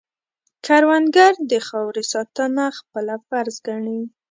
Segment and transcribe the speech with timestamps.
[0.65, 3.99] کروندګر د خاورې ساتنه خپله فرض ګڼي